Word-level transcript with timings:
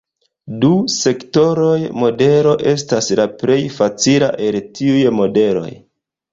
Du-sektoroj-modelo 0.61 2.55
estas 2.73 3.11
la 3.21 3.29
plej 3.43 3.61
facila 3.77 4.33
el 4.49 4.61
tiuj 4.81 4.99
modeloj. 5.23 5.71